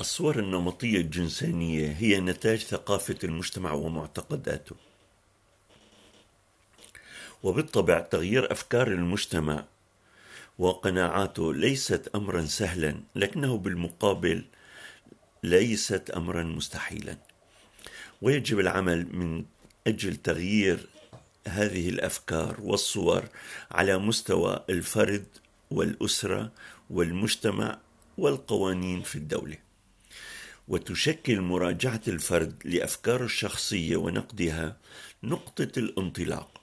[0.00, 4.76] الصور النمطية الجنسانية هي نتاج ثقافة المجتمع ومعتقداته.
[7.42, 9.64] وبالطبع تغيير أفكار المجتمع
[10.58, 14.44] وقناعاته ليست أمرا سهلا لكنه بالمقابل
[15.42, 17.16] ليست أمرا مستحيلا.
[18.22, 19.44] ويجب العمل من
[19.86, 20.88] أجل تغيير
[21.48, 23.28] هذه الأفكار والصور
[23.70, 25.26] على مستوى الفرد
[25.70, 26.52] والأسرة
[26.90, 27.78] والمجتمع
[28.22, 29.56] والقوانين في الدولة.
[30.68, 34.76] وتشكل مراجعة الفرد لأفكاره الشخصية ونقدها
[35.22, 36.62] نقطة الانطلاق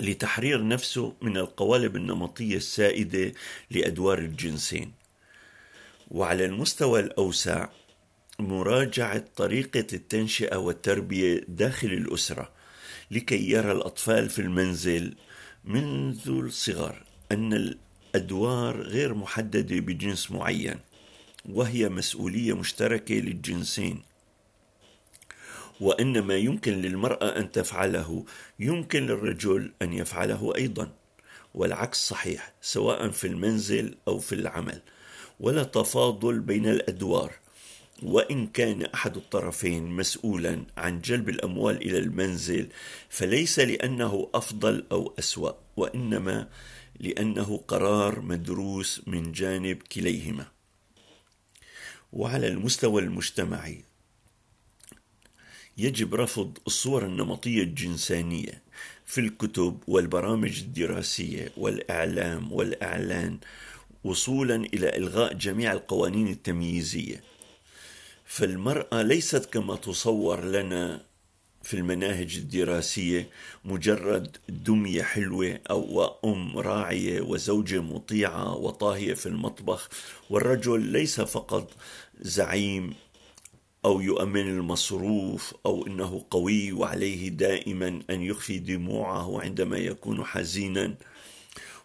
[0.00, 3.32] لتحرير نفسه من القوالب النمطية السائدة
[3.70, 4.92] لأدوار الجنسين.
[6.10, 7.68] وعلى المستوى الأوسع
[8.38, 12.52] مراجعة طريقة التنشئة والتربية داخل الأسرة
[13.10, 15.14] لكي يرى الأطفال في المنزل
[15.64, 17.74] منذ الصغر أن
[18.14, 20.78] الأدوار غير محددة بجنس معين
[21.48, 24.02] وهي مسؤولية مشتركة للجنسين.
[25.80, 28.24] وأن ما يمكن للمرأة أن تفعله
[28.60, 30.92] يمكن للرجل أن يفعله أيضا.
[31.54, 34.82] والعكس صحيح سواء في المنزل أو في العمل.
[35.40, 37.32] ولا تفاضل بين الأدوار.
[38.02, 42.68] وإن كان أحد الطرفين مسؤولا عن جلب الأموال إلى المنزل
[43.08, 46.48] فليس لأنه أفضل أو أسوأ وإنما
[47.00, 50.46] لأنه قرار مدروس من جانب كليهما.
[52.12, 53.84] وعلى المستوى المجتمعي
[55.78, 58.62] يجب رفض الصور النمطية الجنسانية
[59.06, 63.38] في الكتب والبرامج الدراسية والإعلام والإعلان
[64.04, 67.29] وصولا إلى إلغاء جميع القوانين التمييزية.
[68.30, 71.02] فالمرأة ليست كما تصور لنا
[71.62, 73.28] في المناهج الدراسية
[73.64, 79.88] مجرد دمية حلوة أو أم راعية وزوجة مطيعة وطاهية في المطبخ
[80.30, 81.72] والرجل ليس فقط
[82.20, 82.94] زعيم
[83.84, 90.94] أو يؤمن المصروف أو أنه قوي وعليه دائما أن يخفي دموعه عندما يكون حزينا.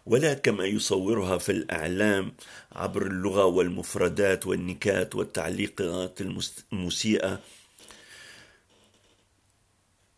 [0.06, 2.32] ولا كما يصورها في الإعلام
[2.72, 6.20] عبر اللغة والمفردات والنكات والتعليقات
[6.72, 7.40] المسيئة.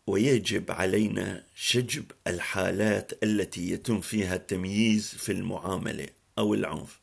[0.07, 6.07] ويجب علينا شجب الحالات التي يتم فيها التمييز في المعاملة
[6.37, 6.99] أو العنف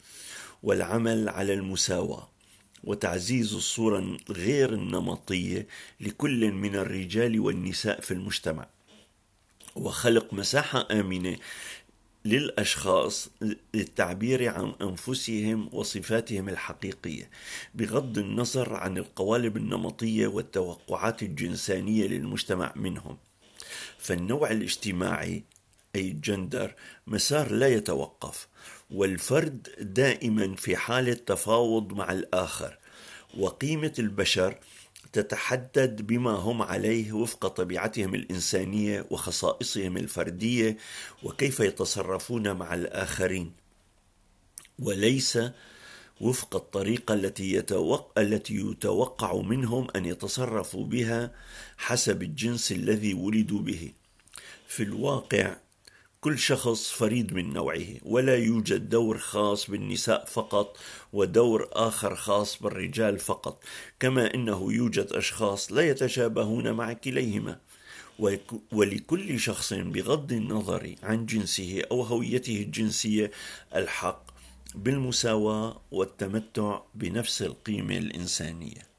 [0.62, 2.28] والعمل على المساواة
[2.84, 5.66] وتعزيز الصورة غير النمطية
[6.00, 8.66] لكل من الرجال والنساء في المجتمع.
[9.76, 11.36] وخلق مساحة آمنة
[12.26, 13.28] للأشخاص
[13.74, 17.30] للتعبير عن أنفسهم وصفاتهم الحقيقية
[17.74, 23.16] بغض النظر عن القوالب النمطية والتوقعات الجنسانية للمجتمع منهم.
[23.98, 25.44] فالنوع الاجتماعي
[25.96, 26.74] أي الجندر
[27.06, 28.48] مسار لا يتوقف
[28.90, 32.78] والفرد دائما في حالة تفاوض مع الآخر
[33.38, 34.58] وقيمة البشر
[35.12, 40.76] تتحدد بما هم عليه وفق طبيعتهم الإنسانية وخصائصهم الفردية
[41.22, 43.52] وكيف يتصرفون مع الآخرين.
[44.78, 45.38] وليس
[46.20, 51.30] وفق الطريقة التي يتوقع التي يتوقع منهم أن يتصرفوا بها
[51.76, 53.92] حسب الجنس الذي ولدوا به.
[54.68, 55.56] في الواقع
[56.26, 60.76] كل شخص فريد من نوعه ولا يوجد دور خاص بالنساء فقط
[61.12, 63.64] ودور آخر خاص بالرجال فقط.
[64.00, 67.58] كما إنه يوجد أشخاص لا يتشابهون مع كليهما.
[68.72, 73.30] ولكل شخص بغض النظر عن جنسه أو هويته الجنسية
[73.74, 74.24] الحق
[74.74, 78.95] بالمساواة والتمتع بنفس القيمة الإنسانية.